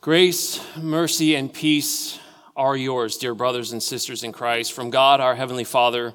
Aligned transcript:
Grace, 0.00 0.60
mercy, 0.76 1.34
and 1.34 1.52
peace 1.52 2.20
are 2.54 2.76
yours, 2.76 3.16
dear 3.16 3.34
brothers 3.34 3.72
and 3.72 3.82
sisters 3.82 4.22
in 4.22 4.30
Christ, 4.30 4.72
from 4.72 4.90
God 4.90 5.20
our 5.20 5.34
Heavenly 5.34 5.64
Father, 5.64 6.14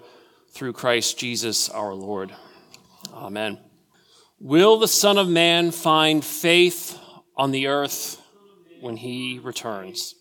through 0.51 0.71
Christ 0.71 1.19
Jesus 1.19 1.67
our 1.67 1.93
Lord. 1.93 2.33
Amen. 3.13 3.59
Will 4.39 4.77
the 4.77 4.87
Son 4.87 5.17
of 5.17 5.27
Man 5.27 5.71
find 5.71 6.23
faith 6.23 6.97
on 7.35 7.51
the 7.51 7.67
earth 7.67 8.21
when 8.79 8.95
he 8.95 9.39
returns? 9.43 10.15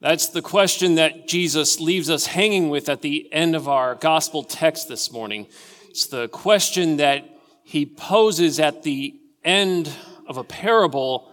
That's 0.00 0.28
the 0.28 0.42
question 0.42 0.94
that 0.94 1.26
Jesus 1.26 1.80
leaves 1.80 2.08
us 2.08 2.26
hanging 2.26 2.70
with 2.70 2.88
at 2.88 3.02
the 3.02 3.32
end 3.32 3.56
of 3.56 3.66
our 3.66 3.96
gospel 3.96 4.44
text 4.44 4.88
this 4.88 5.10
morning. 5.10 5.48
It's 5.90 6.06
the 6.06 6.28
question 6.28 6.98
that 6.98 7.28
he 7.64 7.84
poses 7.84 8.60
at 8.60 8.84
the 8.84 9.18
end 9.42 9.92
of 10.28 10.36
a 10.36 10.44
parable 10.44 11.31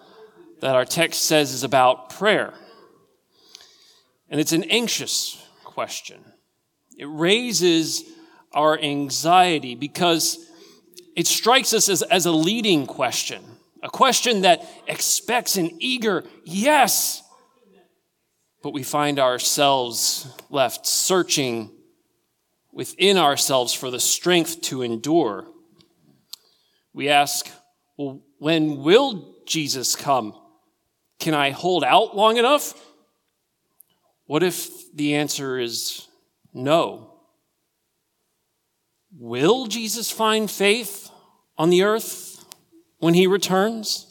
that 0.61 0.75
our 0.75 0.85
text 0.85 1.25
says 1.25 1.53
is 1.53 1.63
about 1.63 2.09
prayer. 2.09 2.53
And 4.29 4.39
it's 4.39 4.51
an 4.51 4.63
anxious 4.65 5.43
question. 5.63 6.23
It 6.97 7.05
raises 7.05 8.03
our 8.53 8.77
anxiety 8.79 9.75
because 9.75 10.37
it 11.15 11.27
strikes 11.27 11.73
us 11.73 11.89
as, 11.89 12.01
as 12.03 12.25
a 12.25 12.31
leading 12.31 12.85
question, 12.85 13.43
a 13.81 13.89
question 13.89 14.41
that 14.41 14.65
expects 14.87 15.57
an 15.57 15.71
eager 15.79 16.23
yes, 16.43 17.23
but 18.61 18.73
we 18.73 18.83
find 18.83 19.19
ourselves 19.19 20.27
left 20.49 20.85
searching 20.85 21.71
within 22.71 23.17
ourselves 23.17 23.73
for 23.73 23.89
the 23.89 23.99
strength 23.99 24.61
to 24.61 24.81
endure. 24.81 25.47
We 26.93 27.09
ask, 27.09 27.49
well, 27.97 28.21
when 28.37 28.83
will 28.83 29.35
Jesus 29.45 29.95
come? 29.95 30.33
Can 31.19 31.33
I 31.33 31.51
hold 31.51 31.83
out 31.83 32.15
long 32.15 32.37
enough? 32.37 32.73
What 34.25 34.41
if 34.41 34.91
the 34.93 35.15
answer 35.15 35.59
is 35.59 36.07
no? 36.53 37.13
Will 39.17 39.67
Jesus 39.67 40.09
find 40.11 40.49
faith 40.49 41.09
on 41.57 41.69
the 41.69 41.83
earth 41.83 42.45
when 42.99 43.15
he 43.15 43.27
returns? 43.27 44.05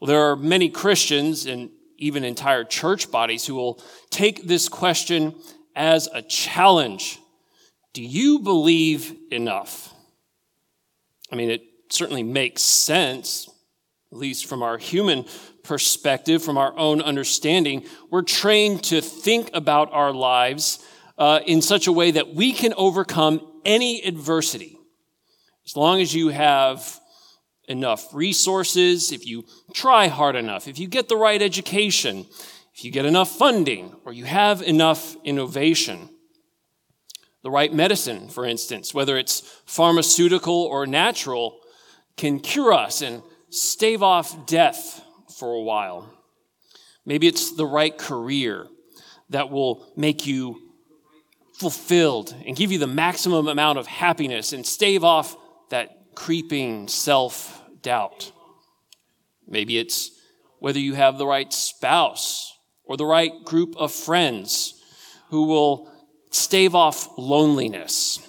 Well, 0.00 0.06
there 0.06 0.30
are 0.30 0.36
many 0.36 0.68
Christians 0.68 1.46
and 1.46 1.70
even 1.98 2.24
entire 2.24 2.64
church 2.64 3.10
bodies 3.10 3.46
who 3.46 3.54
will 3.54 3.82
take 4.10 4.46
this 4.46 4.68
question 4.68 5.34
as 5.74 6.08
a 6.12 6.22
challenge. 6.22 7.18
Do 7.92 8.02
you 8.02 8.38
believe 8.38 9.16
enough? 9.30 9.92
I 11.32 11.36
mean, 11.36 11.50
it 11.50 11.62
certainly 11.90 12.22
makes 12.22 12.62
sense 12.62 13.50
at 14.12 14.18
least 14.18 14.46
from 14.46 14.62
our 14.62 14.78
human 14.78 15.24
perspective, 15.62 16.42
from 16.42 16.56
our 16.56 16.76
own 16.78 17.00
understanding, 17.00 17.84
we're 18.10 18.22
trained 18.22 18.84
to 18.84 19.00
think 19.00 19.50
about 19.52 19.92
our 19.92 20.12
lives 20.12 20.78
uh, 21.18 21.40
in 21.46 21.60
such 21.60 21.86
a 21.86 21.92
way 21.92 22.10
that 22.12 22.34
we 22.34 22.52
can 22.52 22.72
overcome 22.76 23.40
any 23.64 24.02
adversity. 24.02 24.78
As 25.64 25.76
long 25.76 26.00
as 26.00 26.14
you 26.14 26.28
have 26.28 27.00
enough 27.68 28.14
resources, 28.14 29.10
if 29.10 29.26
you 29.26 29.44
try 29.74 30.06
hard 30.06 30.36
enough, 30.36 30.68
if 30.68 30.78
you 30.78 30.86
get 30.86 31.08
the 31.08 31.16
right 31.16 31.42
education, 31.42 32.26
if 32.76 32.84
you 32.84 32.92
get 32.92 33.06
enough 33.06 33.30
funding, 33.30 33.96
or 34.04 34.12
you 34.12 34.24
have 34.24 34.62
enough 34.62 35.16
innovation. 35.24 36.10
The 37.42 37.50
right 37.50 37.72
medicine, 37.72 38.28
for 38.28 38.44
instance, 38.44 38.92
whether 38.92 39.16
it's 39.16 39.40
pharmaceutical 39.64 40.64
or 40.64 40.86
natural, 40.86 41.58
can 42.16 42.38
cure 42.38 42.72
us 42.72 43.02
and 43.02 43.22
stave 43.50 44.02
off 44.02 44.46
death 44.46 45.02
for 45.38 45.52
a 45.52 45.62
while. 45.62 46.12
Maybe 47.04 47.26
it's 47.26 47.54
the 47.54 47.66
right 47.66 47.96
career 47.96 48.66
that 49.30 49.50
will 49.50 49.92
make 49.96 50.26
you 50.26 50.60
fulfilled 51.54 52.34
and 52.46 52.56
give 52.56 52.70
you 52.70 52.78
the 52.78 52.86
maximum 52.86 53.48
amount 53.48 53.78
of 53.78 53.86
happiness 53.86 54.52
and 54.52 54.66
stave 54.66 55.04
off 55.04 55.36
that 55.70 56.14
creeping 56.14 56.88
self 56.88 57.62
doubt. 57.82 58.32
Maybe 59.46 59.78
it's 59.78 60.10
whether 60.58 60.78
you 60.78 60.94
have 60.94 61.18
the 61.18 61.26
right 61.26 61.52
spouse 61.52 62.52
or 62.84 62.96
the 62.96 63.06
right 63.06 63.32
group 63.44 63.76
of 63.76 63.92
friends 63.92 64.82
who 65.30 65.46
will 65.46 65.90
stave 66.30 66.74
off 66.74 67.08
loneliness 67.16 68.20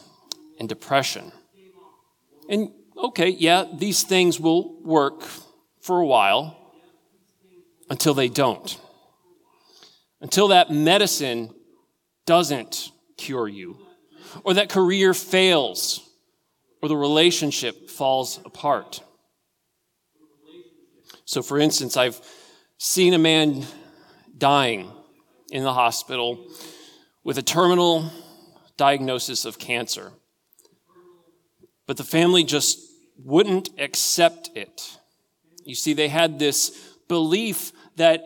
and 0.59 0.69
depression. 0.69 1.31
And 2.49 2.71
okay, 2.97 3.29
yeah, 3.29 3.65
these 3.73 4.03
things 4.03 4.39
will 4.39 4.81
work 4.81 5.23
for 5.81 5.99
a 5.99 6.05
while 6.05 6.57
until 7.89 8.13
they 8.13 8.27
don't. 8.27 8.79
Until 10.21 10.49
that 10.49 10.71
medicine 10.71 11.53
doesn't 12.25 12.91
cure 13.17 13.47
you, 13.47 13.77
or 14.43 14.53
that 14.55 14.69
career 14.69 15.13
fails, 15.13 16.07
or 16.81 16.89
the 16.89 16.97
relationship 16.97 17.89
falls 17.89 18.39
apart. 18.45 19.01
So, 21.25 21.41
for 21.41 21.59
instance, 21.59 21.97
I've 21.97 22.19
seen 22.77 23.13
a 23.13 23.19
man 23.19 23.65
dying 24.37 24.91
in 25.51 25.63
the 25.63 25.73
hospital 25.73 26.47
with 27.23 27.37
a 27.37 27.41
terminal 27.41 28.11
diagnosis 28.77 29.43
of 29.45 29.59
cancer. 29.59 30.11
But 31.85 31.97
the 31.97 32.03
family 32.03 32.43
just 32.43 32.79
wouldn't 33.23 33.69
accept 33.77 34.51
it. 34.55 34.97
You 35.63 35.75
see, 35.75 35.93
they 35.93 36.07
had 36.07 36.39
this 36.39 36.71
belief 37.07 37.71
that 37.95 38.23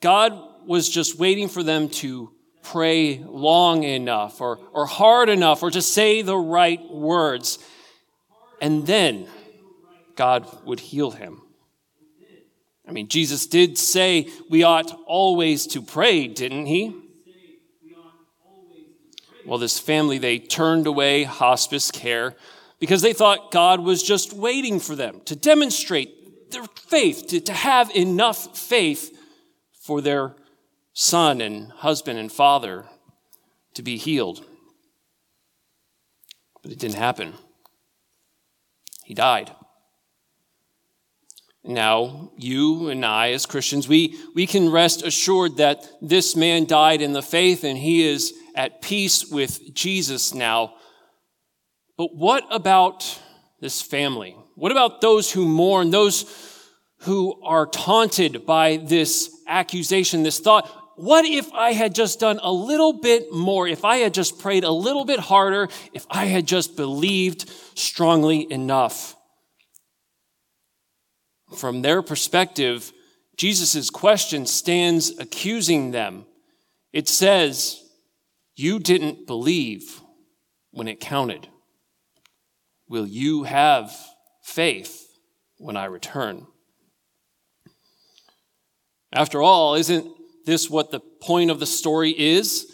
God 0.00 0.38
was 0.66 0.88
just 0.88 1.18
waiting 1.18 1.48
for 1.48 1.62
them 1.62 1.88
to 1.88 2.32
pray 2.62 3.18
long 3.26 3.82
enough 3.82 4.40
or, 4.40 4.58
or 4.72 4.86
hard 4.86 5.28
enough 5.28 5.62
or 5.62 5.70
to 5.70 5.82
say 5.82 6.22
the 6.22 6.36
right 6.36 6.80
words. 6.90 7.58
And 8.60 8.86
then 8.86 9.26
God 10.16 10.46
would 10.64 10.80
heal 10.80 11.10
him. 11.10 11.42
I 12.86 12.92
mean, 12.92 13.08
Jesus 13.08 13.46
did 13.46 13.78
say 13.78 14.28
we 14.50 14.62
ought 14.62 14.92
always 15.06 15.66
to 15.68 15.82
pray, 15.82 16.26
didn't 16.28 16.66
he? 16.66 16.96
Well, 19.46 19.58
this 19.58 19.80
family, 19.80 20.18
they 20.18 20.38
turned 20.38 20.86
away 20.86 21.24
hospice 21.24 21.90
care 21.90 22.36
because 22.82 23.00
they 23.00 23.12
thought 23.12 23.52
God 23.52 23.78
was 23.78 24.02
just 24.02 24.32
waiting 24.32 24.80
for 24.80 24.96
them 24.96 25.20
to 25.26 25.36
demonstrate 25.36 26.50
their 26.50 26.64
faith, 26.64 27.28
to, 27.28 27.40
to 27.40 27.52
have 27.52 27.94
enough 27.94 28.58
faith 28.58 29.16
for 29.72 30.00
their 30.00 30.34
son 30.92 31.40
and 31.40 31.70
husband 31.70 32.18
and 32.18 32.32
father 32.32 32.86
to 33.74 33.84
be 33.84 33.98
healed. 33.98 34.44
But 36.60 36.72
it 36.72 36.80
didn't 36.80 36.96
happen. 36.96 37.34
He 39.04 39.14
died. 39.14 39.52
Now, 41.62 42.32
you 42.36 42.88
and 42.88 43.06
I, 43.06 43.30
as 43.30 43.46
Christians, 43.46 43.86
we, 43.86 44.18
we 44.34 44.44
can 44.44 44.72
rest 44.72 45.04
assured 45.04 45.58
that 45.58 45.88
this 46.02 46.34
man 46.34 46.64
died 46.64 47.00
in 47.00 47.12
the 47.12 47.22
faith 47.22 47.62
and 47.62 47.78
he 47.78 48.04
is 48.04 48.34
at 48.56 48.82
peace 48.82 49.30
with 49.30 49.72
Jesus 49.72 50.34
now. 50.34 50.74
But 52.02 52.16
what 52.16 52.44
about 52.50 53.20
this 53.60 53.80
family? 53.80 54.34
What 54.56 54.72
about 54.72 55.00
those 55.00 55.30
who 55.30 55.46
mourn, 55.46 55.92
those 55.92 56.26
who 57.02 57.40
are 57.44 57.64
taunted 57.64 58.44
by 58.44 58.78
this 58.78 59.30
accusation, 59.46 60.24
this 60.24 60.40
thought? 60.40 60.68
What 60.96 61.24
if 61.24 61.52
I 61.52 61.74
had 61.74 61.94
just 61.94 62.18
done 62.18 62.40
a 62.42 62.50
little 62.50 62.92
bit 62.92 63.32
more? 63.32 63.68
If 63.68 63.84
I 63.84 63.98
had 63.98 64.14
just 64.14 64.40
prayed 64.40 64.64
a 64.64 64.72
little 64.72 65.04
bit 65.04 65.20
harder? 65.20 65.68
If 65.92 66.04
I 66.10 66.24
had 66.24 66.44
just 66.44 66.74
believed 66.74 67.48
strongly 67.76 68.50
enough? 68.50 69.14
From 71.56 71.82
their 71.82 72.02
perspective, 72.02 72.92
Jesus' 73.36 73.90
question 73.90 74.46
stands 74.46 75.16
accusing 75.20 75.92
them. 75.92 76.26
It 76.92 77.06
says, 77.06 77.80
You 78.56 78.80
didn't 78.80 79.28
believe 79.28 80.00
when 80.72 80.88
it 80.88 80.98
counted. 80.98 81.46
Will 82.92 83.06
you 83.06 83.44
have 83.44 83.90
faith 84.42 85.06
when 85.56 85.78
I 85.78 85.86
return? 85.86 86.46
After 89.10 89.40
all, 89.40 89.76
isn't 89.76 90.06
this 90.44 90.68
what 90.68 90.90
the 90.90 91.00
point 91.00 91.50
of 91.50 91.58
the 91.58 91.64
story 91.64 92.10
is? 92.10 92.70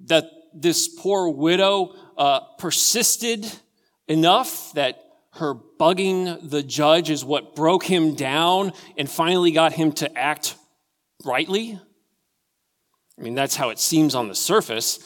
That 0.00 0.26
this 0.52 0.86
poor 0.86 1.30
widow 1.30 1.94
uh, 2.18 2.40
persisted 2.58 3.50
enough 4.06 4.70
that 4.74 5.02
her 5.36 5.54
bugging 5.54 6.50
the 6.50 6.62
judge 6.62 7.08
is 7.08 7.24
what 7.24 7.56
broke 7.56 7.84
him 7.84 8.14
down 8.14 8.74
and 8.98 9.08
finally 9.08 9.50
got 9.50 9.72
him 9.72 9.92
to 9.92 10.18
act 10.18 10.56
rightly? 11.24 11.80
I 13.18 13.22
mean, 13.22 13.34
that's 13.34 13.56
how 13.56 13.70
it 13.70 13.78
seems 13.78 14.14
on 14.14 14.28
the 14.28 14.34
surface. 14.34 14.98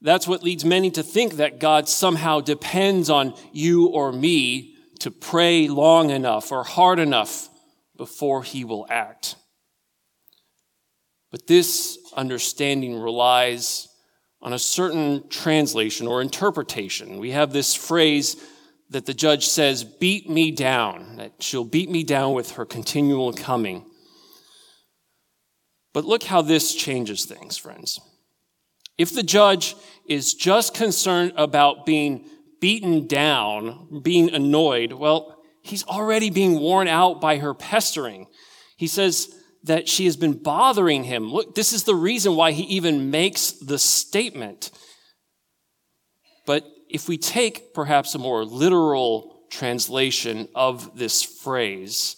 That's 0.00 0.28
what 0.28 0.42
leads 0.42 0.64
many 0.64 0.90
to 0.92 1.02
think 1.02 1.34
that 1.34 1.58
God 1.58 1.88
somehow 1.88 2.40
depends 2.40 3.10
on 3.10 3.34
you 3.52 3.88
or 3.88 4.12
me 4.12 4.76
to 5.00 5.10
pray 5.10 5.68
long 5.68 6.10
enough 6.10 6.52
or 6.52 6.62
hard 6.64 6.98
enough 6.98 7.48
before 7.96 8.42
he 8.42 8.64
will 8.64 8.86
act. 8.88 9.34
But 11.30 11.46
this 11.46 11.98
understanding 12.16 12.98
relies 13.00 13.88
on 14.40 14.52
a 14.52 14.58
certain 14.58 15.28
translation 15.28 16.06
or 16.06 16.22
interpretation. 16.22 17.18
We 17.18 17.32
have 17.32 17.52
this 17.52 17.74
phrase 17.74 18.36
that 18.90 19.04
the 19.04 19.14
judge 19.14 19.46
says, 19.46 19.84
beat 19.84 20.30
me 20.30 20.50
down, 20.50 21.16
that 21.16 21.32
she'll 21.40 21.64
beat 21.64 21.90
me 21.90 22.04
down 22.04 22.32
with 22.32 22.52
her 22.52 22.64
continual 22.64 23.32
coming. 23.32 23.84
But 25.92 26.04
look 26.04 26.22
how 26.22 26.40
this 26.40 26.74
changes 26.74 27.24
things, 27.24 27.58
friends. 27.58 28.00
If 28.98 29.14
the 29.14 29.22
judge 29.22 29.76
is 30.06 30.34
just 30.34 30.74
concerned 30.74 31.32
about 31.36 31.86
being 31.86 32.28
beaten 32.60 33.06
down, 33.06 34.00
being 34.02 34.34
annoyed, 34.34 34.92
well, 34.92 35.40
he's 35.62 35.84
already 35.84 36.30
being 36.30 36.58
worn 36.58 36.88
out 36.88 37.20
by 37.20 37.38
her 37.38 37.54
pestering. 37.54 38.26
He 38.76 38.88
says 38.88 39.32
that 39.64 39.88
she 39.88 40.04
has 40.06 40.16
been 40.16 40.32
bothering 40.32 41.04
him. 41.04 41.32
Look, 41.32 41.54
this 41.54 41.72
is 41.72 41.84
the 41.84 41.94
reason 41.94 42.34
why 42.34 42.52
he 42.52 42.64
even 42.64 43.10
makes 43.10 43.52
the 43.52 43.78
statement. 43.78 44.70
But 46.46 46.64
if 46.88 47.08
we 47.08 47.18
take 47.18 47.74
perhaps 47.74 48.14
a 48.14 48.18
more 48.18 48.44
literal 48.44 49.46
translation 49.50 50.48
of 50.54 50.96
this 50.96 51.22
phrase, 51.22 52.16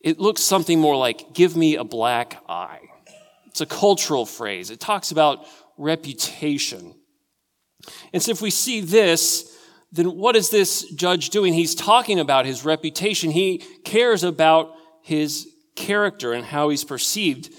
it 0.00 0.18
looks 0.18 0.42
something 0.42 0.80
more 0.80 0.96
like, 0.96 1.32
give 1.32 1.56
me 1.56 1.76
a 1.76 1.84
black 1.84 2.42
eye. 2.48 2.80
It's 3.50 3.60
a 3.60 3.66
cultural 3.66 4.26
phrase. 4.26 4.70
It 4.70 4.80
talks 4.80 5.10
about 5.10 5.46
reputation. 5.76 6.94
And 8.12 8.22
so 8.22 8.30
if 8.30 8.40
we 8.40 8.50
see 8.50 8.80
this, 8.80 9.56
then 9.92 10.16
what 10.16 10.36
is 10.36 10.50
this 10.50 10.88
judge 10.92 11.30
doing? 11.30 11.52
He's 11.52 11.74
talking 11.74 12.20
about 12.20 12.46
his 12.46 12.64
reputation. 12.64 13.30
He 13.30 13.58
cares 13.84 14.22
about 14.22 14.74
his 15.02 15.48
character 15.74 16.32
and 16.32 16.44
how 16.44 16.68
he's 16.68 16.84
perceived. 16.84 17.52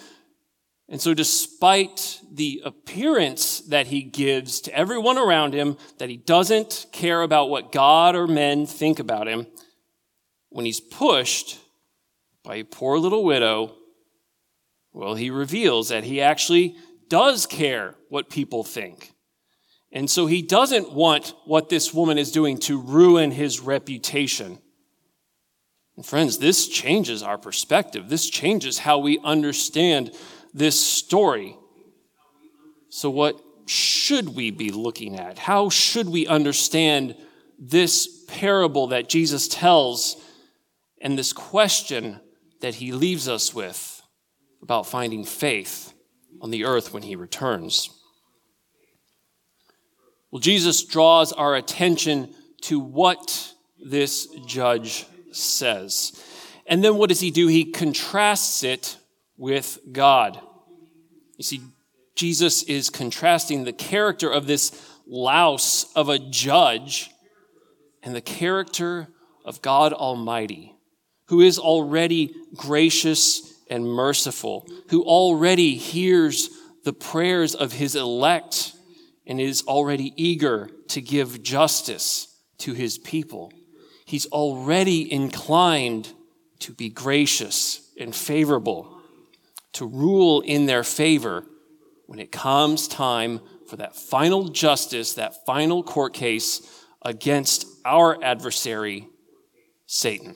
And 0.88 1.02
so, 1.02 1.14
despite 1.14 2.20
the 2.32 2.62
appearance 2.66 3.62
that 3.62 3.88
he 3.88 4.02
gives 4.02 4.60
to 4.62 4.76
everyone 4.76 5.18
around 5.18 5.54
him, 5.54 5.78
that 6.00 6.10
he 6.10 6.18
doesn't 6.18 6.88
care 6.92 7.22
about 7.22 7.50
what 7.50 7.72
God 7.72 8.16
or 8.16 8.28
men 8.28 8.66
think 8.66 9.00
about 9.00 9.28
him, 9.28 9.48
when 10.50 10.66
he's 10.66 10.82
pushed 10.82 11.60
by 12.44 12.56
a 12.58 12.66
poor 12.66 12.98
little 12.98 13.24
widow, 13.24 13.74
well, 14.94 15.16
he 15.16 15.30
reveals 15.30 15.90
that 15.90 16.04
he 16.04 16.22
actually 16.22 16.76
does 17.08 17.46
care 17.46 17.96
what 18.10 18.30
people 18.30 18.64
think. 18.64 19.14
And 19.92 20.10
so 20.10 20.26
he 20.26 20.42
doesn't 20.42 20.94
want 20.94 21.34
what 21.46 21.70
this 21.70 21.94
woman 21.94 22.18
is 22.18 22.32
doing 22.32 22.58
to 22.60 22.80
ruin 22.80 23.32
his 23.32 23.60
reputation. 23.60 24.60
And 25.98 26.06
friends, 26.06 26.38
this 26.38 26.68
changes 26.68 27.22
our 27.22 27.38
perspective. 27.38 28.10
This 28.10 28.30
changes 28.30 28.80
how 28.80 29.00
we 29.00 29.20
understand 29.20 30.12
this 30.54 30.80
story. 30.80 31.58
So, 32.90 33.10
what 33.10 33.42
should 33.66 34.36
we 34.36 34.52
be 34.52 34.72
looking 34.72 35.20
at? 35.20 35.38
How 35.38 35.70
should 35.70 36.10
we 36.10 36.28
understand 36.28 37.16
this 37.60 38.26
parable 38.28 38.88
that 38.88 39.10
Jesus 39.10 39.48
tells 39.48 40.16
and 41.02 41.18
this 41.18 41.34
question 41.34 42.20
that 42.62 42.76
he 42.76 42.92
leaves 42.92 43.28
us 43.28 43.54
with 43.54 44.01
about 44.62 44.88
finding 44.88 45.24
faith 45.24 45.94
on 46.42 46.52
the 46.52 46.66
earth 46.66 46.94
when 46.94 47.04
he 47.04 47.16
returns? 47.16 47.90
Well, 50.32 50.40
Jesus 50.40 50.84
draws 50.86 51.34
our 51.34 51.56
attention 51.56 52.34
to 52.62 52.80
what 52.80 53.54
this 53.84 54.28
judge 54.46 55.06
says. 55.32 56.14
And 56.66 56.84
then 56.84 56.96
what 56.98 57.10
does 57.10 57.20
he 57.20 57.32
do? 57.32 57.48
He 57.48 57.66
contrasts 57.66 58.64
it 58.64 58.98
with 59.38 59.80
God. 59.92 60.40
You 61.38 61.44
see, 61.44 61.62
Jesus 62.16 62.64
is 62.64 62.90
contrasting 62.90 63.64
the 63.64 63.74
character 63.74 64.30
of 64.30 64.48
this 64.48 64.72
louse 65.08 65.92
of 65.96 66.08
a 66.08 66.20
judge 66.20 67.10
and 68.04 68.16
the 68.16 68.22
character 68.22 69.08
of 69.44 69.62
God 69.62 69.92
Almighty, 69.92 70.76
who 71.26 71.42
is 71.42 71.58
already 71.58 72.34
gracious 72.56 73.51
and 73.72 73.86
merciful, 73.86 74.68
who 74.90 75.04
already 75.04 75.76
hears 75.76 76.50
the 76.84 76.94
prayers 76.94 77.56
of 77.56 77.74
his 77.74 77.96
elect 77.96 78.74
and 79.26 79.40
is 79.40 79.64
already 79.64 80.14
eager 80.16 80.70
to 80.90 81.02
give 81.02 81.42
justice 81.42 82.28
to 82.60 82.74
his 82.74 82.98
people. 82.98 83.52
He's 84.06 84.28
already 84.28 85.12
inclined 85.12 86.14
to 86.60 86.74
be 86.74 86.90
gracious 86.90 87.92
and 88.00 88.16
favorable, 88.16 89.00
to 89.74 89.86
rule 89.86 90.42
in 90.42 90.66
their 90.66 90.84
favor 90.84 91.46
when 92.08 92.20
it 92.20 92.32
comes 92.32 92.88
time 92.88 93.40
for 93.68 93.78
that 93.78 93.96
final 93.96 94.50
justice, 94.50 95.14
that 95.14 95.46
final 95.46 95.82
court 95.82 96.14
case 96.14 96.62
against 97.02 97.66
our 97.86 98.22
adversary, 98.22 99.08
Satan. 99.86 100.36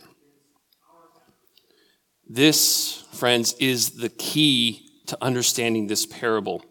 This, 2.28 3.04
friends, 3.14 3.54
is 3.60 3.92
the 3.92 4.10
key 4.10 4.90
to 5.08 5.18
understanding 5.22 5.88
this 5.88 6.06
parable. 6.06 6.64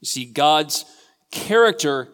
You 0.00 0.06
see, 0.06 0.24
God's 0.26 0.84
character 1.30 2.08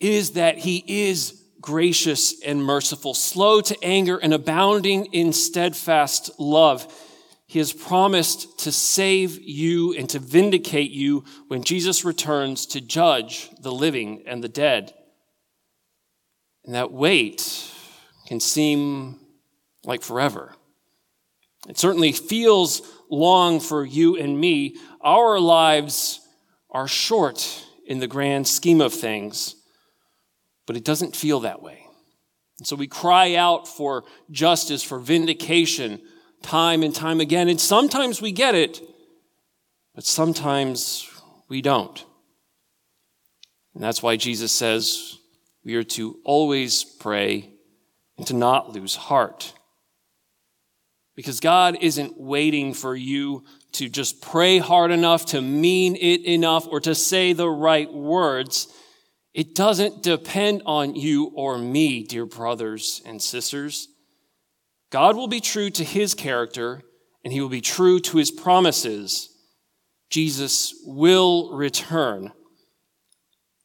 is 0.00 0.32
that 0.32 0.58
he 0.58 0.84
is 0.86 1.42
gracious 1.60 2.40
and 2.44 2.62
merciful, 2.62 3.14
slow 3.14 3.60
to 3.60 3.76
anger 3.82 4.16
and 4.16 4.32
abounding 4.32 5.06
in 5.06 5.32
steadfast 5.32 6.30
love. 6.38 6.92
He 7.46 7.58
has 7.58 7.72
promised 7.72 8.60
to 8.60 8.72
save 8.72 9.40
you 9.40 9.94
and 9.94 10.08
to 10.10 10.18
vindicate 10.18 10.90
you 10.90 11.24
when 11.48 11.64
Jesus 11.64 12.04
returns 12.04 12.66
to 12.66 12.80
judge 12.80 13.50
the 13.60 13.72
living 13.72 14.22
and 14.26 14.44
the 14.44 14.48
dead. 14.48 14.92
And 16.64 16.74
that 16.74 16.92
wait 16.92 17.72
can 18.26 18.38
seem 18.38 19.18
like 19.84 20.02
forever. 20.02 20.54
It 21.68 21.78
certainly 21.78 22.12
feels 22.12 22.82
long 23.10 23.60
for 23.60 23.84
you 23.84 24.16
and 24.16 24.40
me. 24.40 24.76
Our 25.00 25.38
lives 25.38 26.20
are 26.70 26.88
short 26.88 27.64
in 27.86 28.00
the 28.00 28.06
grand 28.06 28.48
scheme 28.48 28.80
of 28.80 28.92
things, 28.92 29.54
but 30.66 30.76
it 30.76 30.84
doesn't 30.84 31.16
feel 31.16 31.40
that 31.40 31.62
way. 31.62 31.86
And 32.58 32.66
so 32.66 32.74
we 32.74 32.86
cry 32.86 33.34
out 33.34 33.68
for 33.68 34.04
justice, 34.30 34.82
for 34.82 34.98
vindication, 34.98 36.00
time 36.42 36.82
and 36.82 36.94
time 36.94 37.20
again. 37.20 37.48
And 37.48 37.60
sometimes 37.60 38.20
we 38.20 38.32
get 38.32 38.54
it, 38.54 38.80
but 39.94 40.04
sometimes 40.04 41.08
we 41.48 41.62
don't. 41.62 42.04
And 43.74 43.82
that's 43.82 44.02
why 44.02 44.16
Jesus 44.16 44.52
says 44.52 45.18
we 45.64 45.76
are 45.76 45.84
to 45.84 46.18
always 46.24 46.82
pray 46.82 47.50
and 48.16 48.26
to 48.26 48.34
not 48.34 48.72
lose 48.72 48.96
heart. 48.96 49.52
Because 51.18 51.40
God 51.40 51.78
isn't 51.80 52.16
waiting 52.16 52.72
for 52.72 52.94
you 52.94 53.42
to 53.72 53.88
just 53.88 54.22
pray 54.22 54.58
hard 54.58 54.92
enough, 54.92 55.26
to 55.26 55.42
mean 55.42 55.96
it 55.96 56.24
enough, 56.24 56.68
or 56.68 56.78
to 56.82 56.94
say 56.94 57.32
the 57.32 57.48
right 57.48 57.92
words. 57.92 58.68
It 59.34 59.56
doesn't 59.56 60.04
depend 60.04 60.62
on 60.64 60.94
you 60.94 61.32
or 61.34 61.58
me, 61.58 62.04
dear 62.04 62.24
brothers 62.24 63.02
and 63.04 63.20
sisters. 63.20 63.88
God 64.90 65.16
will 65.16 65.26
be 65.26 65.40
true 65.40 65.70
to 65.70 65.82
his 65.82 66.14
character 66.14 66.82
and 67.24 67.32
he 67.32 67.40
will 67.40 67.48
be 67.48 67.62
true 67.62 67.98
to 67.98 68.18
his 68.18 68.30
promises. 68.30 69.28
Jesus 70.10 70.72
will 70.86 71.52
return. 71.52 72.30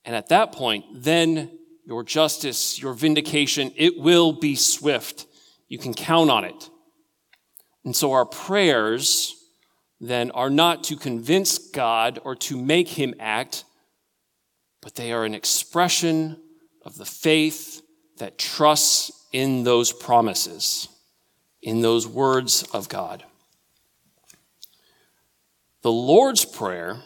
And 0.05 0.15
at 0.15 0.29
that 0.29 0.53
point, 0.53 0.85
then 0.91 1.51
your 1.85 2.03
justice, 2.03 2.81
your 2.81 2.93
vindication, 2.93 3.71
it 3.75 3.99
will 3.99 4.33
be 4.33 4.55
swift. 4.55 5.27
You 5.67 5.77
can 5.77 5.93
count 5.93 6.31
on 6.31 6.45
it. 6.45 6.71
And 7.85 7.95
so 7.95 8.13
our 8.13 8.25
prayers 8.25 9.35
then 9.99 10.31
are 10.31 10.49
not 10.49 10.83
to 10.85 10.95
convince 10.95 11.57
God 11.57 12.19
or 12.23 12.35
to 12.35 12.57
make 12.57 12.89
him 12.89 13.13
act, 13.19 13.63
but 14.81 14.95
they 14.95 15.11
are 15.11 15.25
an 15.25 15.33
expression 15.33 16.37
of 16.83 16.97
the 16.97 17.05
faith 17.05 17.81
that 18.17 18.37
trusts 18.37 19.11
in 19.31 19.63
those 19.63 19.91
promises, 19.91 20.87
in 21.61 21.81
those 21.81 22.07
words 22.07 22.63
of 22.73 22.89
God. 22.89 23.23
The 25.81 25.91
Lord's 25.91 26.45
Prayer, 26.45 27.01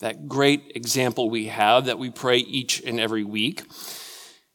that 0.00 0.28
great 0.28 0.72
example 0.74 1.30
we 1.30 1.46
have 1.46 1.86
that 1.86 1.98
we 1.98 2.10
pray 2.10 2.38
each 2.38 2.82
and 2.82 2.98
every 2.98 3.24
week, 3.24 3.62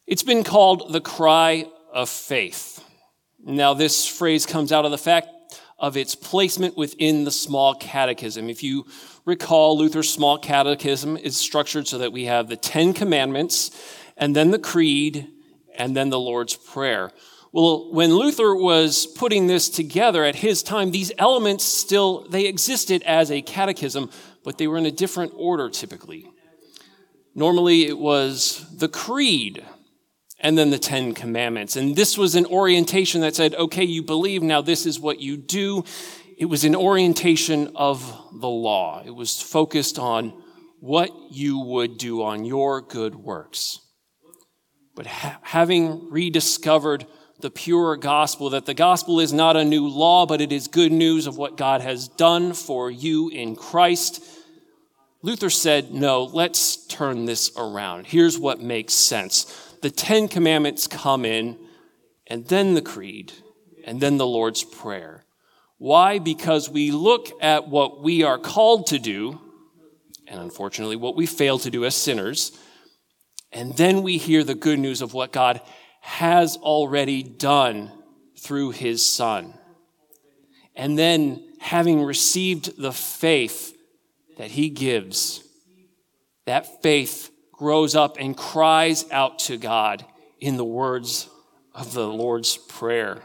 it's 0.05 0.23
been 0.23 0.43
called 0.43 0.93
the 0.93 1.01
cry 1.01 1.65
of 1.93 2.09
faith. 2.09 2.83
Now, 3.43 3.73
this 3.73 4.07
phrase 4.07 4.45
comes 4.45 4.71
out 4.71 4.85
of 4.85 4.91
the 4.91 4.97
fact 4.97 5.27
of 5.79 5.95
its 5.95 6.15
placement 6.15 6.75
within 6.75 7.23
the 7.23 7.31
small 7.31 7.75
catechism. 7.75 8.49
If 8.49 8.63
you 8.63 8.85
recall, 9.25 9.77
Luther's 9.77 10.09
small 10.09 10.37
catechism 10.37 11.17
is 11.17 11.37
structured 11.37 11.87
so 11.87 11.99
that 11.99 12.11
we 12.11 12.25
have 12.25 12.47
the 12.47 12.55
Ten 12.55 12.93
Commandments, 12.93 13.71
and 14.17 14.35
then 14.35 14.51
the 14.51 14.59
Creed, 14.59 15.27
and 15.77 15.95
then 15.95 16.09
the 16.09 16.19
Lord's 16.19 16.55
Prayer. 16.55 17.11
Well, 17.51 17.91
when 17.91 18.13
Luther 18.13 18.55
was 18.55 19.05
putting 19.05 19.47
this 19.47 19.69
together 19.69 20.23
at 20.23 20.35
his 20.35 20.63
time, 20.63 20.91
these 20.91 21.11
elements 21.17 21.63
still, 21.63 22.27
they 22.29 22.45
existed 22.45 23.03
as 23.03 23.31
a 23.31 23.41
catechism, 23.41 24.09
but 24.43 24.57
they 24.57 24.67
were 24.67 24.77
in 24.77 24.85
a 24.85 24.91
different 24.91 25.33
order 25.35 25.69
typically. 25.69 26.29
Normally 27.35 27.85
it 27.85 27.97
was 27.97 28.65
the 28.75 28.87
creed 28.87 29.63
and 30.39 30.57
then 30.57 30.69
the 30.69 30.79
Ten 30.79 31.13
Commandments. 31.13 31.75
And 31.75 31.95
this 31.95 32.17
was 32.17 32.35
an 32.35 32.45
orientation 32.45 33.21
that 33.21 33.35
said, 33.35 33.55
okay, 33.55 33.83
you 33.83 34.03
believe, 34.03 34.43
now 34.43 34.61
this 34.61 34.85
is 34.85 34.99
what 34.99 35.19
you 35.19 35.37
do. 35.37 35.83
It 36.37 36.45
was 36.45 36.63
an 36.63 36.75
orientation 36.75 37.71
of 37.75 38.01
the 38.31 38.47
law. 38.47 39.01
It 39.05 39.15
was 39.15 39.41
focused 39.41 39.97
on 39.97 40.41
what 40.79 41.09
you 41.31 41.59
would 41.59 41.97
do 41.97 42.21
on 42.21 42.45
your 42.45 42.81
good 42.81 43.15
works. 43.15 43.79
But 44.95 45.07
ha- 45.07 45.39
having 45.41 46.11
rediscovered 46.11 47.07
the 47.39 47.49
pure 47.49 47.95
gospel, 47.97 48.51
that 48.51 48.65
the 48.65 48.73
gospel 48.73 49.19
is 49.19 49.33
not 49.33 49.55
a 49.55 49.65
new 49.65 49.87
law, 49.87 50.25
but 50.25 50.41
it 50.41 50.51
is 50.51 50.67
good 50.67 50.91
news 50.91 51.27
of 51.27 51.37
what 51.37 51.57
God 51.57 51.81
has 51.81 52.07
done 52.07 52.53
for 52.53 52.89
you 52.89 53.29
in 53.29 53.55
Christ. 53.55 54.23
Luther 55.23 55.49
said, 55.49 55.91
no, 55.91 56.23
let's 56.23 56.85
turn 56.87 57.25
this 57.25 57.51
around. 57.57 58.07
Here's 58.07 58.37
what 58.39 58.59
makes 58.59 58.93
sense. 58.93 59.66
The 59.81 59.91
Ten 59.91 60.27
Commandments 60.27 60.87
come 60.87 61.25
in, 61.25 61.57
and 62.25 62.47
then 62.47 62.73
the 62.73 62.81
Creed, 62.81 63.33
and 63.83 64.01
then 64.01 64.17
the 64.17 64.27
Lord's 64.27 64.63
Prayer. 64.63 65.23
Why? 65.77 66.19
Because 66.19 66.69
we 66.69 66.91
look 66.91 67.31
at 67.41 67.67
what 67.67 68.01
we 68.01 68.23
are 68.23 68.39
called 68.39 68.87
to 68.87 68.99
do, 68.99 69.39
and 70.27 70.39
unfortunately 70.39 70.95
what 70.95 71.15
we 71.15 71.25
fail 71.25 71.59
to 71.59 71.69
do 71.69 71.85
as 71.85 71.95
sinners, 71.95 72.57
and 73.51 73.77
then 73.77 74.03
we 74.03 74.17
hear 74.17 74.43
the 74.43 74.55
good 74.55 74.79
news 74.79 75.01
of 75.01 75.13
what 75.13 75.31
God 75.31 75.61
has 76.01 76.57
already 76.57 77.23
done 77.23 77.91
through 78.37 78.71
his 78.71 79.05
son. 79.05 79.53
And 80.75 80.97
then, 80.97 81.43
having 81.59 82.03
received 82.03 82.79
the 82.79 82.91
faith 82.91 83.75
that 84.37 84.51
he 84.51 84.69
gives, 84.69 85.43
that 86.45 86.81
faith 86.83 87.31
grows 87.57 87.95
up 87.95 88.17
and 88.19 88.37
cries 88.37 89.09
out 89.11 89.39
to 89.39 89.57
God 89.57 90.05
in 90.39 90.57
the 90.57 90.65
words 90.65 91.27
of 91.73 91.93
the 91.93 92.07
Lord's 92.07 92.57
Prayer. 92.57 93.21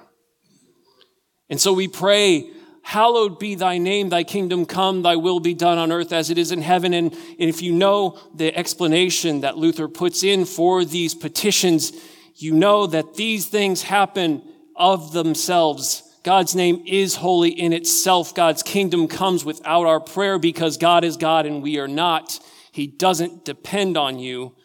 And 1.48 1.60
so 1.60 1.72
we 1.72 1.86
pray, 1.86 2.50
Hallowed 2.84 3.38
be 3.38 3.54
thy 3.54 3.78
name, 3.78 4.08
thy 4.08 4.24
kingdom 4.24 4.66
come, 4.66 5.02
thy 5.02 5.16
will 5.16 5.38
be 5.38 5.54
done 5.54 5.78
on 5.78 5.92
earth 5.92 6.12
as 6.12 6.30
it 6.30 6.38
is 6.38 6.50
in 6.50 6.62
heaven. 6.62 6.92
And, 6.92 7.16
if 7.38 7.62
you 7.62 7.72
know 7.72 8.18
the 8.34 8.54
explanation 8.56 9.42
that 9.42 9.56
Luther 9.56 9.86
puts 9.86 10.24
in 10.24 10.44
for 10.44 10.84
these 10.84 11.14
petitions, 11.14 11.92
you 12.34 12.52
know 12.52 12.86
that 12.88 13.14
these 13.14 13.46
things 13.46 13.82
happen 13.82 14.42
of 14.74 15.12
themselves. 15.12 16.02
God's 16.24 16.54
name 16.54 16.82
is 16.86 17.16
holy 17.16 17.50
in 17.50 17.72
itself. 17.72 18.34
God's 18.34 18.62
kingdom 18.62 19.06
comes 19.08 19.44
without 19.44 19.86
our 19.86 20.00
prayer 20.00 20.38
because 20.38 20.76
God 20.76 21.04
is 21.04 21.16
God 21.16 21.46
and 21.46 21.62
we 21.62 21.78
are 21.78 21.88
not. 21.88 22.40
He 22.72 22.86
doesn't 22.86 23.44
depend 23.44 23.96
on 23.96 24.18
you, 24.18 24.56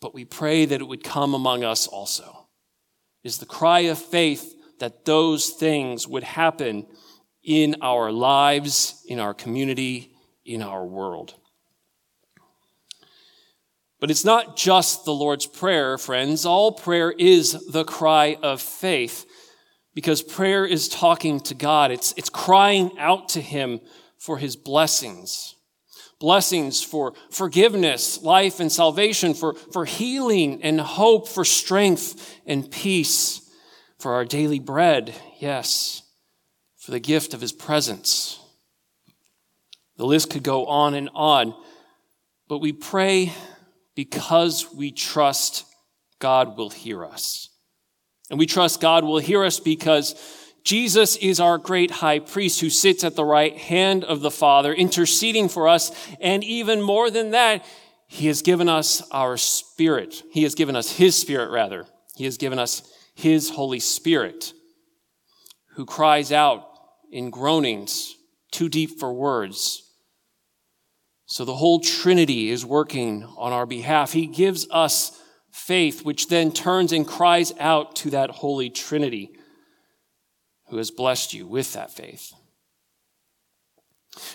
but 0.00 0.14
we 0.14 0.24
pray 0.24 0.64
that 0.64 0.80
it 0.80 0.88
would 0.88 1.04
come 1.04 1.34
among 1.34 1.64
us 1.64 1.86
also. 1.86 2.46
It 3.22 3.28
is 3.28 3.38
the 3.38 3.46
cry 3.46 3.80
of 3.80 3.98
faith 3.98 4.54
that 4.78 5.04
those 5.04 5.50
things 5.50 6.08
would 6.08 6.22
happen 6.22 6.86
in 7.42 7.76
our 7.82 8.12
lives, 8.12 9.02
in 9.06 9.18
our 9.18 9.34
community, 9.34 10.14
in 10.44 10.62
our 10.62 10.86
world. 10.86 11.34
But 13.98 14.10
it's 14.10 14.24
not 14.24 14.56
just 14.56 15.04
the 15.04 15.12
Lord's 15.12 15.46
Prayer, 15.46 15.98
friends. 15.98 16.46
All 16.46 16.72
prayer 16.72 17.10
is 17.10 17.66
the 17.70 17.84
cry 17.84 18.38
of 18.42 18.62
faith 18.62 19.26
because 19.94 20.22
prayer 20.22 20.64
is 20.64 20.88
talking 20.88 21.40
to 21.40 21.54
God. 21.54 21.90
It's, 21.90 22.14
it's 22.16 22.30
crying 22.30 22.92
out 22.98 23.28
to 23.30 23.42
Him 23.42 23.80
for 24.16 24.38
His 24.38 24.56
blessings. 24.56 25.56
Blessings 26.20 26.82
for 26.82 27.14
forgiveness, 27.30 28.22
life, 28.22 28.60
and 28.60 28.70
salvation, 28.70 29.32
for, 29.32 29.54
for 29.54 29.86
healing 29.86 30.62
and 30.62 30.78
hope, 30.78 31.26
for 31.26 31.46
strength 31.46 32.38
and 32.46 32.70
peace, 32.70 33.50
for 33.98 34.12
our 34.12 34.26
daily 34.26 34.58
bread, 34.58 35.14
yes, 35.38 36.02
for 36.76 36.90
the 36.90 37.00
gift 37.00 37.32
of 37.32 37.40
His 37.40 37.52
presence. 37.52 38.38
The 39.96 40.04
list 40.04 40.30
could 40.30 40.42
go 40.42 40.66
on 40.66 40.94
and 40.94 41.08
on, 41.14 41.54
but 42.48 42.58
we 42.58 42.72
pray 42.72 43.32
because 43.94 44.70
we 44.72 44.92
trust 44.92 45.64
God 46.18 46.58
will 46.58 46.70
hear 46.70 47.02
us. 47.02 47.48
And 48.28 48.38
we 48.38 48.46
trust 48.46 48.80
God 48.80 49.04
will 49.04 49.18
hear 49.18 49.42
us 49.42 49.58
because 49.58 50.14
Jesus 50.64 51.16
is 51.16 51.40
our 51.40 51.58
great 51.58 51.90
high 51.90 52.18
priest 52.18 52.60
who 52.60 52.70
sits 52.70 53.02
at 53.04 53.16
the 53.16 53.24
right 53.24 53.56
hand 53.56 54.04
of 54.04 54.20
the 54.20 54.30
Father, 54.30 54.72
interceding 54.72 55.48
for 55.48 55.68
us. 55.68 55.90
And 56.20 56.44
even 56.44 56.82
more 56.82 57.10
than 57.10 57.30
that, 57.30 57.64
he 58.06 58.26
has 58.26 58.42
given 58.42 58.68
us 58.68 59.02
our 59.10 59.36
spirit. 59.36 60.22
He 60.32 60.42
has 60.42 60.54
given 60.54 60.76
us 60.76 60.96
his 60.96 61.16
spirit, 61.16 61.50
rather. 61.50 61.86
He 62.16 62.24
has 62.24 62.36
given 62.36 62.58
us 62.58 62.82
his 63.14 63.50
Holy 63.50 63.80
Spirit, 63.80 64.52
who 65.76 65.86
cries 65.86 66.32
out 66.32 66.66
in 67.10 67.30
groanings 67.30 68.14
too 68.50 68.68
deep 68.68 68.98
for 68.98 69.12
words 69.12 69.90
so 71.30 71.44
the 71.44 71.54
whole 71.54 71.78
Trinity 71.78 72.50
is 72.50 72.66
working 72.66 73.22
on 73.36 73.52
our 73.52 73.64
behalf. 73.64 74.12
He 74.12 74.26
gives 74.26 74.66
us 74.68 75.16
faith, 75.52 76.04
which 76.04 76.26
then 76.26 76.50
turns 76.50 76.90
and 76.90 77.06
cries 77.06 77.52
out 77.60 77.94
to 77.96 78.10
that 78.10 78.30
Holy 78.30 78.68
Trinity 78.68 79.30
who 80.70 80.76
has 80.76 80.90
blessed 80.90 81.34
you 81.34 81.46
with 81.46 81.72
that 81.74 81.90
faith. 81.90 82.32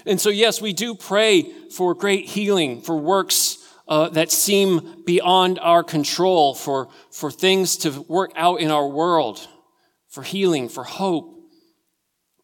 And 0.06 0.20
so, 0.20 0.30
yes, 0.30 0.62
we 0.62 0.74
do 0.74 0.96
pray 0.96 1.44
for 1.72 1.94
great 1.94 2.26
healing, 2.26 2.82
for 2.82 2.98
works 2.98 3.58
uh, 3.88 4.10
that 4.10 4.32
seem 4.32 5.04
beyond 5.06 5.60
our 5.60 5.84
control, 5.84 6.56
for, 6.56 6.90
for 7.12 7.32
things 7.32 7.78
to 7.78 8.02
work 8.08 8.32
out 8.36 8.60
in 8.60 8.72
our 8.72 8.88
world, 8.88 9.48
for 10.08 10.24
healing, 10.24 10.70
for 10.70 10.84
hope. 10.84 11.40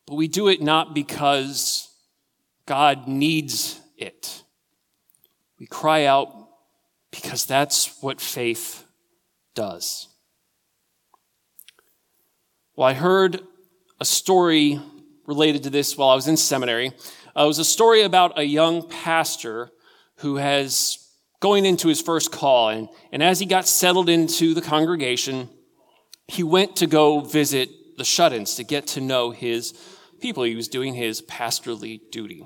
But 0.06 0.16
we 0.16 0.28
do 0.28 0.48
it 0.48 0.62
not 0.62 0.94
because 0.94 1.90
God 2.66 3.08
needs 3.08 3.80
it. 3.98 4.44
We 5.60 5.68
cry 5.68 6.06
out 6.06 6.50
because 7.12 7.46
that's 7.46 8.02
what 8.02 8.22
faith 8.22 8.86
does. 9.54 10.08
Well, 12.76 12.88
I 12.88 12.94
heard 12.94 13.42
a 14.02 14.06
story 14.06 14.82
related 15.28 15.62
to 15.62 15.70
this 15.70 15.96
while 15.96 16.10
I 16.10 16.16
was 16.16 16.28
in 16.28 16.36
seminary. 16.36 16.88
Uh, 17.38 17.44
it 17.44 17.48
was 17.48 17.60
a 17.60 17.64
story 17.64 18.02
about 18.02 18.40
a 18.40 18.44
young 18.44 18.90
pastor 18.90 19.70
who 20.18 20.38
has 20.38 21.08
going 21.40 21.66
into 21.66 21.88
his 21.88 22.02
first 22.02 22.32
call. 22.32 22.70
And, 22.70 22.90
and 23.12 23.22
as 23.22 23.40
he 23.40 23.46
got 23.46 23.68
settled 23.68 24.10
into 24.10 24.56
the 24.56 24.62
congregation, 24.62 25.50
he 26.28 26.42
went 26.42 26.78
to 26.78 26.88
go 26.88 27.20
visit 27.20 27.70
the 27.98 28.04
shut 28.04 28.34
ins 28.34 28.56
to 28.56 28.64
get 28.64 28.88
to 28.88 29.02
know 29.02 29.30
his 29.30 29.74
people. 30.20 30.44
He 30.44 30.56
was 30.56 30.68
doing 30.68 30.96
his 30.96 31.22
pastorly 31.22 32.02
duty. 32.12 32.44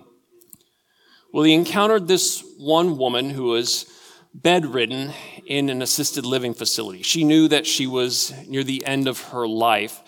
Well, 1.31 1.43
he 1.43 1.53
encountered 1.53 2.09
this 2.09 2.43
one 2.57 2.97
woman 2.97 3.29
who 3.29 3.45
was 3.45 3.85
bedridden 4.33 5.13
in 5.45 5.69
an 5.69 5.81
assisted 5.81 6.25
living 6.25 6.53
facility. 6.53 7.01
She 7.01 7.23
knew 7.23 7.47
that 7.47 7.65
she 7.65 7.87
was 7.87 8.33
near 8.45 8.65
the 8.65 8.85
end 8.85 9.07
of 9.07 9.21
her 9.29 9.47
life, 9.47 10.01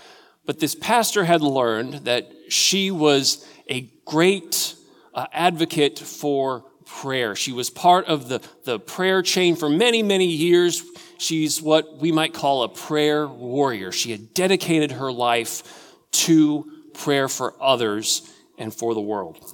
but 0.48 0.60
this 0.60 0.74
pastor 0.74 1.25
had 1.25 1.42
learned 1.42 2.06
that 2.06 2.32
she 2.48 2.89
was 2.89 3.46
a 3.70 3.82
great 4.06 4.75
uh, 5.13 5.27
advocate 5.34 6.00
for 6.00 6.63
prayer. 6.86 7.36
She 7.36 7.51
was 7.51 7.70
part 7.70 8.06
of 8.06 8.30
the, 8.30 8.42
the 8.63 8.80
prayer 8.80 9.22
chain 9.22 9.58
for 9.58 9.70
many, 9.70 10.01
many 10.01 10.25
years. 10.25 10.84
She's 11.18 11.62
what 11.62 11.98
we 11.98 12.13
might 12.13 12.34
call 12.34 12.63
a 12.63 12.70
prayer 12.70 13.27
warrior. 13.27 13.92
She 13.92 14.12
had 14.12 14.34
dedicated 14.34 14.94
her 14.94 15.12
life 15.12 15.63
to 16.12 16.72
prayer 16.94 17.27
for 17.27 17.54
others 17.62 18.34
and 18.58 18.74
for 18.74 18.94
the 18.94 19.01
world. 19.01 19.54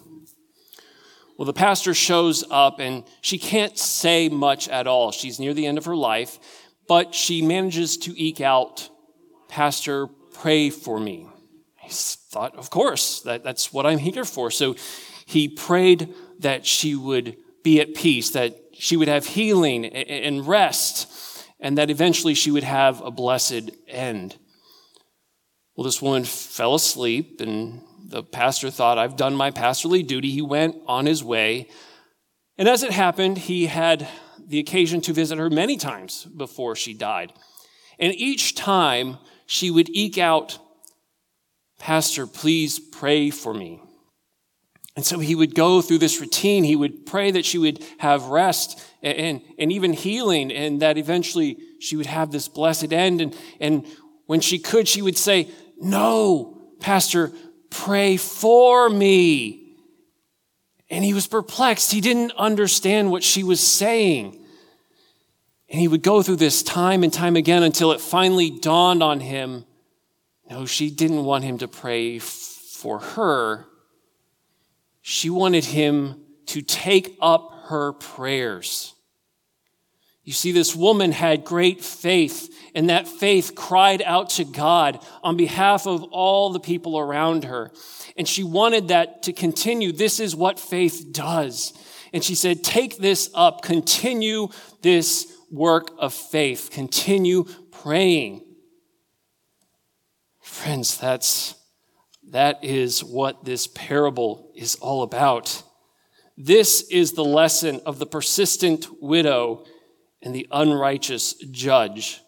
Well, 1.38 1.48
the 1.48 1.54
pastor 1.54 1.96
shows 1.96 2.44
up 2.52 2.80
and 2.80 3.04
she 3.22 3.40
can't 3.40 3.80
say 3.80 4.30
much 4.30 4.70
at 4.70 4.86
all. 4.86 5.12
She's 5.12 5.40
near 5.40 5.56
the 5.56 5.66
end 5.66 5.80
of 5.80 5.86
her 5.86 5.96
life, 5.96 6.38
but 6.88 7.16
she 7.16 7.42
manages 7.42 7.98
to 7.98 8.14
eke 8.16 8.42
out, 8.42 8.90
Pastor, 9.50 10.10
pray 10.34 10.70
for 10.70 11.00
me. 11.00 11.28
He 11.80 11.90
thought, 11.92 12.56
of 12.56 12.70
course, 12.70 13.22
that, 13.22 13.44
that's 13.44 13.74
what 13.74 13.86
I'm 13.86 13.98
here 13.98 14.26
for. 14.26 14.52
So 14.52 14.76
he 15.26 15.48
prayed 15.48 16.14
that 16.40 16.66
she 16.66 16.96
would 16.96 17.38
be 17.64 17.80
at 17.80 17.94
peace, 17.94 18.32
that 18.32 18.56
she 18.74 18.98
would 18.98 19.08
have 19.08 19.26
healing 19.26 19.86
and 19.86 20.46
rest, 20.48 21.48
and 21.60 21.78
that 21.78 21.90
eventually 21.90 22.34
she 22.34 22.52
would 22.52 22.64
have 22.64 23.02
a 23.02 23.12
blessed 23.12 23.72
end. 23.88 24.38
Well, 25.76 25.86
this 25.86 26.02
woman 26.02 26.24
fell 26.24 26.76
asleep 26.76 27.42
and 27.42 27.82
the 28.06 28.24
pastor 28.24 28.70
thought, 28.70 28.98
I've 28.98 29.16
done 29.16 29.36
my 29.36 29.50
pastorly 29.50 30.04
duty. 30.04 30.30
He 30.30 30.42
went 30.42 30.76
on 30.88 31.06
his 31.06 31.24
way. 31.24 31.68
And 32.58 32.68
as 32.68 32.84
it 32.84 32.92
happened, 32.92 33.40
he 33.40 33.66
had 33.66 34.08
the 34.46 34.60
occasion 34.60 35.02
to 35.02 35.14
visit 35.14 35.40
her 35.40 35.50
many 35.50 35.78
times 35.78 36.26
before 36.26 36.76
she 36.76 36.94
died. 36.94 37.34
And 37.98 38.14
each 38.14 38.56
time 38.56 39.18
she 39.46 39.72
would 39.72 39.90
eke 39.90 40.18
out, 40.18 40.60
Pastor, 41.80 42.28
please 42.28 42.80
pray 42.80 43.30
for 43.30 43.54
me. 43.54 43.82
And 44.96 45.06
so 45.06 45.20
he 45.20 45.34
would 45.34 45.56
go 45.56 45.82
through 45.82 45.98
this 45.98 46.22
routine. 46.22 46.64
He 46.64 46.76
would 46.76 47.06
pray 47.06 47.32
that 47.32 47.46
she 47.46 47.58
would 47.58 47.84
have 47.98 48.26
rest 48.26 48.80
and, 49.02 49.18
and, 49.18 49.42
and, 49.58 49.72
even 49.72 49.92
healing, 49.92 50.52
and 50.52 50.82
that 50.82 50.98
eventually 50.98 51.58
she 51.80 51.96
would 51.96 52.06
have 52.06 52.32
this 52.32 52.48
blessed 52.48 52.94
end. 52.94 53.20
And, 53.20 53.36
and 53.60 53.88
when 54.28 54.40
she 54.40 54.60
could, 54.60 54.88
she 54.88 55.02
would 55.02 55.18
say, 55.18 55.50
No, 55.82 56.62
Pastor, 56.80 57.32
pray 57.72 58.18
for 58.18 58.90
me. 58.90 59.78
And 60.92 61.04
he 61.04 61.14
was 61.14 61.26
perplexed. 61.26 61.92
He 61.92 62.02
didn't 62.02 62.34
understand 62.34 63.10
what 63.10 63.24
she 63.24 63.44
was 63.44 63.60
saying. 63.60 64.43
And 65.70 65.80
he 65.80 65.88
would 65.88 66.04
go 66.04 66.22
through 66.22 66.36
this 66.38 66.62
time 66.62 67.04
and 67.04 67.12
time 67.12 67.36
again 67.36 67.64
until 67.64 67.92
it 67.92 68.02
finally 68.02 68.50
dawned 68.50 69.02
on 69.02 69.20
him 69.20 69.66
no, 70.50 70.66
she 70.66 70.90
didn't 70.90 71.24
want 71.24 71.44
him 71.44 71.58
to 71.60 71.68
pray 71.68 72.20
for 72.20 73.00
her. 73.00 73.66
She 75.02 75.30
wanted 75.30 75.66
him 75.66 76.22
to 76.48 76.62
take 76.62 77.18
up 77.22 77.52
her 77.66 77.94
prayers. 77.94 78.94
You 80.24 80.32
see, 80.32 80.52
this 80.52 80.76
woman 80.76 81.12
had 81.12 81.44
great 81.44 81.84
faith, 81.84 82.54
and 82.76 82.90
that 82.90 83.08
faith 83.08 83.56
cried 83.56 84.02
out 84.04 84.30
to 84.32 84.46
God 84.46 85.04
on 85.22 85.36
behalf 85.36 85.86
of 85.86 86.04
all 86.04 86.52
the 86.52 86.60
people 86.60 86.98
around 86.98 87.46
her. 87.46 87.72
And 88.16 88.28
she 88.28 88.44
wanted 88.44 88.90
that 88.90 89.24
to 89.24 89.34
continue. 89.34 89.92
This 89.92 90.20
is 90.20 90.36
what 90.36 90.60
faith 90.60 91.08
does. 91.12 91.74
And 92.14 92.24
she 92.24 92.36
said, 92.36 92.64
Take 92.64 92.98
this 92.98 93.30
up, 93.34 93.64
continue 93.64 94.50
this 94.82 95.33
work 95.54 95.92
of 96.00 96.14
faith. 96.14 96.70
Continue 96.72 97.46
praying. 97.72 98.44
Friends, 100.42 100.98
that's, 100.98 101.56
that 102.32 102.64
is 102.64 103.04
what 103.04 103.46
this 103.46 103.68
parable 103.68 104.52
is 104.56 104.76
all 104.76 105.04
about. 105.04 105.62
This 106.36 106.82
is 106.90 107.14
the 107.14 107.24
lesson 107.24 107.80
of 107.86 108.00
the 108.00 108.08
persistent 108.08 108.88
widow 109.00 109.66
and 110.24 110.34
the 110.34 110.48
unrighteous 110.52 111.36
judge. 111.52 112.20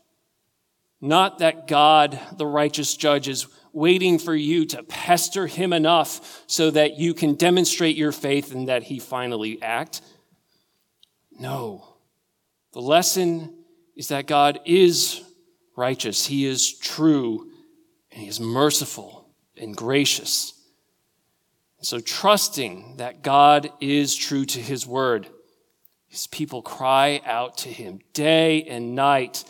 Not 1.02 1.40
that 1.40 1.68
God, 1.68 2.20
the 2.38 2.46
righteous 2.46 2.96
judge, 2.96 3.28
is 3.28 3.48
waiting 3.74 4.20
for 4.20 4.36
you 4.36 4.66
to 4.66 4.84
pester 4.84 5.48
him 5.48 5.74
enough 5.74 6.44
so 6.48 6.72
that 6.72 6.98
you 6.98 7.14
can 7.14 7.34
demonstrate 7.34 7.96
your 7.96 8.12
faith 8.12 8.54
and 8.54 8.70
that 8.70 8.84
he 8.84 9.00
finally 9.00 9.62
act. 9.62 10.02
No. 11.40 11.95
The 12.76 12.82
lesson 12.82 13.54
is 13.96 14.10
that 14.10 14.28
God 14.28 14.60
is 14.66 15.24
righteous, 15.78 16.26
He 16.26 16.46
is 16.46 16.78
true, 16.78 17.50
and 18.12 18.22
He 18.22 18.28
is 18.28 18.42
merciful 18.42 19.30
and 19.56 19.74
gracious. 19.78 20.52
So, 21.80 22.02
trusting 22.02 22.98
that 22.98 23.22
God 23.22 23.70
is 23.80 24.14
true 24.14 24.44
to 24.48 24.60
His 24.60 24.86
word, 24.86 25.30
His 26.08 26.28
people 26.28 26.62
cry 26.62 27.22
out 27.24 27.60
to 27.60 27.70
Him 27.70 28.00
day 28.12 28.64
and 28.64 28.94
night. 28.94 29.46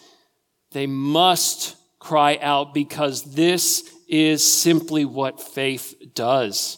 They 0.70 0.86
must 0.86 1.78
cry 1.98 2.38
out 2.40 2.76
because 2.76 3.34
this 3.34 3.90
is 4.08 4.44
simply 4.44 5.04
what 5.04 5.42
faith 5.42 5.96
does. 6.14 6.78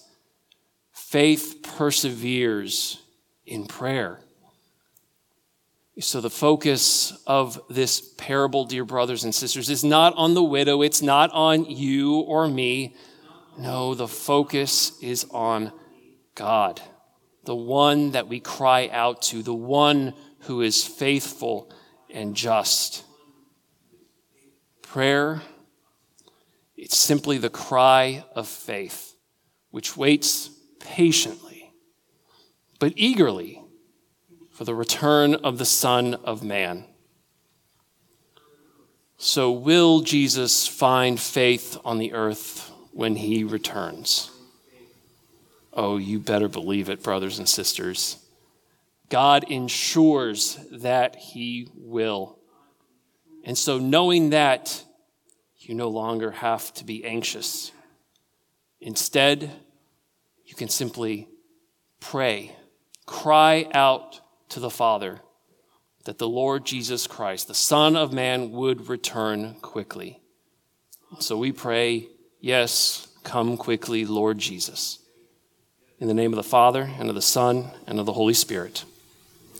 Faith 0.94 1.60
perseveres 1.62 3.01
in 3.46 3.66
prayer. 3.66 4.22
So, 6.00 6.22
the 6.22 6.30
focus 6.30 7.12
of 7.25 7.60
this 7.72 8.01
parable, 8.01 8.66
dear 8.66 8.86
brothers 8.86 9.24
and 9.24 9.34
sisters, 9.34 9.68
is 9.68 9.84
not 9.84 10.13
on 10.16 10.36
the 10.36 10.44
widow. 10.44 10.84
It's 10.84 11.01
not 11.01 11.32
on 11.32 11.66
you 11.66 12.20
or 12.20 12.48
me. 12.48 12.96
No, 13.58 13.96
the 13.96 14.08
focus 14.08 14.92
is 15.01 15.25
on 15.32 15.72
God, 16.36 16.80
the 17.45 17.56
one 17.56 18.12
that 18.12 18.28
we 18.28 18.39
cry 18.39 18.89
out 18.89 19.24
to, 19.24 19.41
the 19.41 19.56
one 19.56 20.13
who 20.41 20.62
is 20.62 20.86
faithful 20.86 21.74
and 22.12 22.36
just. 22.36 23.04
Prayer, 24.84 25.41
it's 26.76 26.95
simply 26.95 27.39
the 27.39 27.50
cry 27.50 28.24
of 28.36 28.48
faith, 28.48 29.15
which 29.71 29.98
waits 29.98 30.52
patiently, 30.80 31.74
but 32.78 32.93
eagerly 32.95 33.63
for 34.58 34.63
the 34.63 34.74
return 34.74 35.36
of 35.36 35.60
the 35.60 35.65
Son 35.65 36.15
of 36.24 36.43
Man. 36.43 36.84
So, 39.15 39.52
will 39.52 40.02
Jesus 40.02 40.65
find 40.65 41.20
faith 41.20 41.78
on 41.86 42.00
the 42.00 42.13
earth 42.13 42.72
when 42.91 43.17
he 43.17 43.43
returns? 43.43 44.32
Oh, 45.74 45.98
you 45.98 46.17
better 46.17 46.48
believe 46.48 46.89
it, 46.89 47.04
brothers 47.04 47.38
and 47.38 47.48
sisters. 47.48 48.17
God 49.10 49.43
ensures 49.43 50.58
that 50.72 51.17
he 51.17 51.70
will. 51.76 52.39
And 53.43 53.56
so, 53.56 53.78
knowing 53.78 54.32
that, 54.32 54.84
you 55.60 55.76
no 55.76 55.89
longer 55.89 56.32
have 56.32 56.74
to 56.76 56.84
be 56.84 57.06
anxious. 57.06 57.72
Instead, 58.82 59.52
you 60.46 60.56
can 60.56 60.67
simply 60.67 61.28
pray, 62.00 62.56
cry 63.06 63.67
out 63.72 64.22
to 64.49 64.60
the 64.60 64.69
Father 64.69 65.21
that 66.05 66.17
the 66.17 66.27
Lord 66.27 66.65
Jesus 66.65 67.05
Christ, 67.05 67.47
the 67.47 67.53
Son 67.53 67.95
of 67.95 68.13
Man, 68.13 68.51
would 68.51 68.88
return 68.88 69.55
quickly. 69.55 70.21
So 71.19 71.38
we 71.38 71.51
pray, 71.51 72.07
yes, 72.39 73.07
come 73.23 73.57
quickly, 73.57 74.05
Lord 74.05 74.38
Jesus. 74.38 74.99
In 75.99 76.07
the 76.07 76.13
name 76.13 76.31
of 76.31 76.38
the 76.38 76.43
Father, 76.43 76.89
and 76.99 77.10
of 77.10 77.15
the 77.15 77.21
Son, 77.21 77.71
and 77.88 77.99
of 77.99 78.05
the 78.05 78.13
Holy 78.13 78.33
Spirit. 78.33 78.86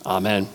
Amen. 0.06 0.47